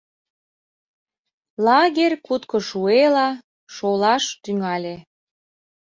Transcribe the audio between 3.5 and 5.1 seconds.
шолаш тӱҥале.